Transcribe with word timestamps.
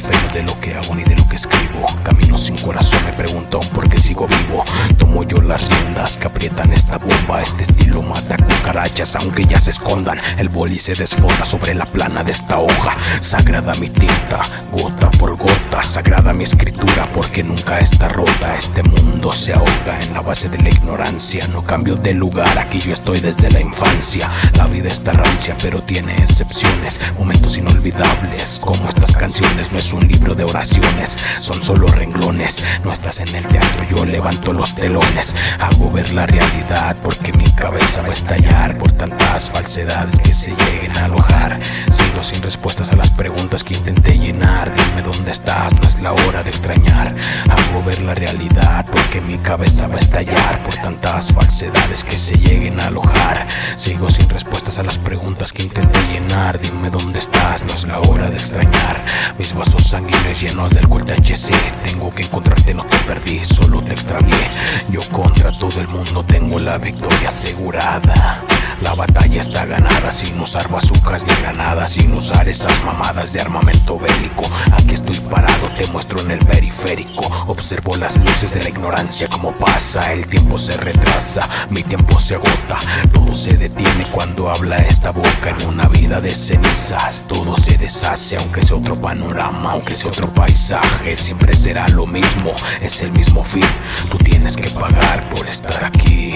dueño 0.00 0.28
de 0.32 0.42
lo 0.42 0.58
que 0.60 0.74
hago 0.74 0.94
ni 0.94 1.02
de 1.04 1.16
lo 1.16 1.28
que 1.28 1.36
escribo. 1.36 1.86
Camino 2.02 2.38
sin 2.38 2.56
corazón, 2.58 3.04
me 3.04 3.12
pregunto 3.12 3.58
aún 3.58 3.68
por 3.68 3.88
qué 3.88 3.98
sigo 3.98 4.26
vivo. 4.26 4.64
Tomo 4.96 5.22
yo 5.24 5.40
las 5.42 5.68
riendas 5.68 6.16
que 6.16 6.26
aprietan 6.28 6.72
esta 6.72 6.98
bomba. 6.98 7.42
Este 7.42 7.64
estilo 7.64 8.02
mata 8.02 8.36
cucarachas 8.36 9.16
aunque 9.16 9.44
ya 9.44 9.60
se 9.60 9.70
escondan. 9.70 10.18
El 10.38 10.48
boli 10.48 10.78
se 10.78 10.94
desfonda 10.94 11.44
sobre 11.44 11.74
la 11.74 11.86
plana 11.86 12.24
de 12.24 12.30
esta 12.30 12.58
hoja. 12.58 12.96
Sagrada 13.20 13.74
mi 13.74 13.88
tinta, 13.88 14.40
gota 14.70 15.10
por 15.12 15.36
gota. 15.36 15.82
Sagrada 15.82 16.32
mi 16.32 16.44
escritura 16.44 17.10
porque 17.12 17.42
nunca 17.42 17.78
está 17.78 18.08
rota. 18.08 18.54
Este 18.54 18.82
mundo 18.82 19.34
se 19.34 19.52
ahoga 19.52 20.02
en 20.02 20.14
la 20.14 20.22
base 20.22 20.48
de 20.48 20.58
la 20.58 20.70
ignorancia. 20.70 21.46
No 21.48 21.64
cambio 21.64 21.96
de 21.96 22.14
lugar, 22.14 22.58
aquí 22.58 22.80
yo 22.80 22.92
estoy 22.92 23.20
desde 23.20 23.50
la 23.50 23.60
infancia. 23.60 24.28
La 24.54 24.66
vida 24.66 24.90
está 24.90 25.12
rancia, 25.12 25.56
pero 25.60 25.82
tiene 25.82 26.16
excepciones. 26.16 26.98
Momentos 27.18 27.58
inolvidables, 27.58 28.58
como 28.58 28.88
estas 28.88 29.12
canciones. 29.12 29.81
Es 29.82 29.92
un 29.92 30.06
libro 30.06 30.36
de 30.36 30.44
oraciones, 30.44 31.18
son 31.40 31.60
solo 31.60 31.88
renglones. 31.88 32.62
No 32.84 32.92
estás 32.92 33.18
en 33.18 33.34
el 33.34 33.44
teatro, 33.48 33.84
yo 33.90 34.04
levanto 34.04 34.52
los 34.52 34.72
telones. 34.76 35.34
Hago 35.58 35.90
ver 35.90 36.12
la 36.12 36.24
realidad 36.24 36.91
porque 37.14 37.32
mi 37.32 37.50
cabeza 37.52 38.00
va 38.00 38.08
a 38.08 38.12
estallar 38.12 38.78
por 38.78 38.92
tantas 38.92 39.50
falsedades 39.50 40.18
que 40.20 40.34
se 40.34 40.50
lleguen 40.50 40.96
a 40.96 41.04
alojar. 41.06 41.60
Sigo 41.90 42.22
sin 42.22 42.42
respuestas 42.42 42.90
a 42.90 42.96
las 42.96 43.10
preguntas 43.10 43.64
que 43.64 43.74
intenté 43.74 44.18
llenar. 44.18 44.72
Dime 44.74 45.02
dónde 45.02 45.30
estás, 45.30 45.74
no 45.74 45.86
es 45.86 46.00
la 46.00 46.12
hora 46.12 46.42
de 46.42 46.50
extrañar. 46.50 47.14
Hago 47.50 47.82
ver 47.82 48.00
la 48.00 48.14
realidad 48.14 48.86
porque 48.90 49.20
mi 49.20 49.36
cabeza 49.38 49.88
va 49.88 49.94
a 49.94 49.98
estallar 49.98 50.62
por 50.62 50.74
tantas 50.76 51.32
falsedades 51.32 52.04
que 52.04 52.16
se 52.16 52.36
lleguen 52.36 52.80
a 52.80 52.86
alojar. 52.86 53.46
Sigo 53.76 54.10
sin 54.10 54.28
respuestas 54.28 54.78
a 54.78 54.82
las 54.82 54.98
preguntas 54.98 55.52
que 55.52 55.62
intenté 55.62 56.00
llenar. 56.12 56.58
Dime 56.60 56.90
dónde 56.90 57.18
estás, 57.18 57.64
no 57.64 57.72
es 57.72 57.86
la 57.86 58.00
hora 58.00 58.30
de 58.30 58.36
extrañar. 58.36 59.04
Mis 59.38 59.52
vasos 59.54 59.84
sanguíneos 59.88 60.40
llenos 60.40 60.70
del 60.70 60.84
alcohol 60.84 61.04
THC. 61.04 61.52
Tengo 61.82 62.14
que 62.14 62.22
encontrarte, 62.22 62.74
no 62.74 62.84
te 62.84 62.98
perdí, 62.98 63.44
solo 63.44 63.82
te 63.82 63.92
extravié. 63.92 64.50
Yo 64.90 65.00
contra 65.10 65.31
todo 65.58 65.80
el 65.80 65.88
mundo 65.88 66.24
tengo 66.24 66.58
la 66.58 66.78
victoria 66.78 67.28
asegurada. 67.28 68.42
La 68.82 68.96
batalla 68.96 69.40
está 69.40 69.64
ganada 69.64 70.10
sin 70.10 70.40
usar 70.40 70.68
bazucas 70.68 71.24
ni 71.24 71.32
granadas, 71.36 71.92
sin 71.92 72.12
usar 72.12 72.48
esas 72.48 72.82
mamadas 72.84 73.32
de 73.32 73.40
armamento 73.40 73.96
bélico. 73.96 74.44
Aquí 74.72 74.94
estoy 74.94 75.20
parado, 75.20 75.70
te 75.78 75.86
muestro 75.86 76.20
en 76.20 76.32
el 76.32 76.44
periférico. 76.44 77.30
Observo 77.46 77.94
las 77.94 78.16
luces 78.16 78.52
de 78.52 78.60
la 78.60 78.70
ignorancia 78.70 79.28
como 79.28 79.52
pasa, 79.52 80.12
el 80.12 80.26
tiempo 80.26 80.58
se 80.58 80.76
retrasa, 80.76 81.48
mi 81.70 81.84
tiempo 81.84 82.18
se 82.18 82.34
agota. 82.34 82.80
Todo 83.12 83.32
se 83.36 83.56
detiene 83.56 84.10
cuando 84.10 84.50
habla 84.50 84.78
esta 84.78 85.12
boca 85.12 85.54
en 85.56 85.64
una 85.68 85.86
vida 85.86 86.20
de 86.20 86.34
cenizas. 86.34 87.22
Todo 87.28 87.54
se 87.54 87.78
deshace, 87.78 88.36
aunque 88.36 88.62
sea 88.62 88.78
otro 88.78 89.00
panorama, 89.00 89.72
aunque 89.72 89.94
sea 89.94 90.10
otro 90.10 90.28
paisaje, 90.34 91.16
siempre 91.16 91.54
será 91.54 91.86
lo 91.86 92.04
mismo, 92.04 92.52
es 92.80 93.00
el 93.00 93.12
mismo 93.12 93.44
fin. 93.44 93.64
Tú 94.10 94.18
tienes 94.18 94.56
que 94.56 94.70
pagar 94.70 95.28
por 95.28 95.46
estar 95.46 95.84
aquí. 95.84 96.34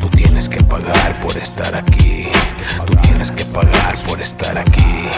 Tú 0.00 0.10
tienes 0.10 0.45
estar 1.36 1.74
aquí. 1.74 2.28
Tú 2.86 2.96
tienes 2.96 3.30
que 3.30 3.44
pagar 3.44 4.02
por 4.04 4.20
estar 4.20 4.56
aquí. 4.58 5.10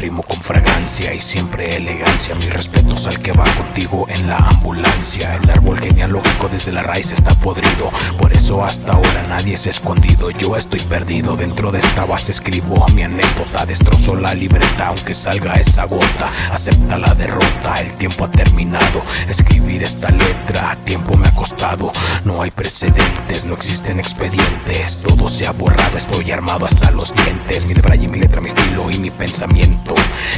Rimo 0.00 0.22
con 0.22 0.40
fragancia 0.40 1.12
y 1.12 1.20
siempre 1.20 1.76
elegancia. 1.76 2.34
Mis 2.34 2.50
respetos 2.50 3.06
al 3.06 3.20
que 3.20 3.32
va 3.32 3.44
contigo 3.54 4.06
en 4.08 4.28
la 4.28 4.38
ambulancia. 4.38 5.36
El 5.36 5.50
árbol 5.50 5.78
genealógico 5.78 6.48
desde 6.48 6.72
la 6.72 6.82
raíz 6.82 7.12
está 7.12 7.34
podrido. 7.34 7.90
Por 8.18 8.32
eso 8.32 8.64
hasta 8.64 8.92
ahora 8.92 9.26
nadie 9.28 9.58
se 9.58 9.68
ha 9.68 9.72
escondido. 9.72 10.30
Yo 10.30 10.56
estoy 10.56 10.80
perdido. 10.80 11.36
Dentro 11.36 11.70
de 11.70 11.80
esta 11.80 12.06
base 12.06 12.32
escribo 12.32 12.88
mi 12.94 13.02
anécdota. 13.02 13.66
Destrozo 13.66 14.16
la 14.16 14.32
libreta 14.32 14.86
aunque 14.86 15.12
salga 15.12 15.56
esa 15.56 15.84
gota. 15.84 16.30
Acepta 16.50 16.96
la 16.96 17.14
derrota. 17.14 17.82
El 17.82 17.92
tiempo 17.92 18.24
ha 18.24 18.30
terminado. 18.30 19.02
Escribir 19.28 19.82
esta 19.82 20.08
letra. 20.08 20.78
Tiempo 20.84 21.14
me 21.14 21.28
ha 21.28 21.34
costado. 21.34 21.92
No 22.24 22.40
hay 22.40 22.50
precedentes. 22.50 23.44
No 23.44 23.52
existen 23.52 24.00
expedientes. 24.00 25.02
Todo 25.02 25.28
se 25.28 25.46
ha 25.46 25.52
borrado. 25.52 25.98
Estoy 25.98 26.30
armado 26.30 26.64
hasta 26.64 26.90
los 26.90 27.14
dientes. 27.14 27.66
Mi 27.66 27.74
y 28.02 28.08
mi 28.08 28.18
letra, 28.18 28.40
mi 28.40 28.48
estilo 28.48 28.90
y 28.90 28.98
mi 28.98 29.10
pensamiento 29.10 29.89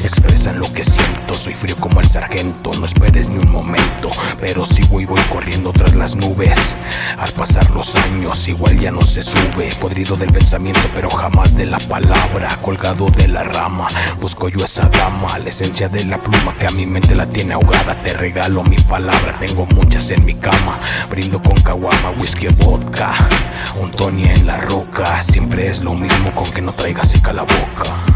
expresan 0.03 0.59
lo 0.59 0.73
que 0.73 0.85
siento. 0.85 1.37
Soy 1.37 1.55
frío 1.55 1.77
como 1.77 2.01
el 2.01 2.09
sargento, 2.09 2.73
no 2.75 2.87
esperes 2.87 3.29
ni 3.29 3.39
un 3.39 3.51
momento. 3.51 4.11
Pero 4.41 4.65
sigo 4.65 5.01
y 5.01 5.07
voy 5.07 5.21
corriendo 5.23 5.73
tras 5.73 5.95
las 5.95 6.17
nubes. 6.17 6.79
Al 7.19 7.33
pasar 7.33 7.71
los 7.71 7.95
años, 7.97 8.49
igual 8.49 8.79
ya 8.79 8.91
no 8.91 9.03
se 9.03 9.23
sube. 9.23 9.75
Podrido 9.81 10.17
del 10.17 10.33
pensamiento, 10.33 10.81
pero 10.95 11.11
jamás 11.11 11.57
de 11.57 11.67
la 11.67 11.79
palabra. 11.79 12.59
Colgado 12.63 13.11
de 13.11 13.29
la 13.29 13.43
rama, 13.43 13.89
busco 14.21 14.49
yo 14.49 14.65
esa 14.65 14.89
dama. 14.89 15.39
La 15.39 15.49
esencia 15.49 15.89
de 15.89 16.05
la 16.05 16.19
pluma 16.19 16.55
que 16.59 16.67
a 16.67 16.71
mi 16.71 16.87
mente 16.87 17.15
la 17.15 17.27
tiene 17.27 17.55
ahogada. 17.55 18.01
Te 18.03 18.13
regalo 18.13 18.63
mi 18.63 18.77
palabra, 18.77 19.37
tengo 19.39 19.67
muchas 19.67 20.11
en 20.11 20.25
mi 20.25 20.35
cama. 20.35 20.79
Brindo 21.11 21.43
con 21.43 21.61
caguama, 21.63 22.11
whisky 22.19 22.49
vodka. 22.49 23.15
Un 23.81 23.91
Tony 23.91 24.25
en 24.25 24.47
la 24.47 24.59
roca, 24.59 25.23
siempre 25.23 25.69
es 25.69 25.83
lo 25.83 25.95
mismo 25.95 26.33
con 26.35 26.51
que 26.53 26.61
no 26.61 26.73
traiga 26.73 27.05
seca 27.05 27.33
la 27.33 27.43
boca. 27.43 28.12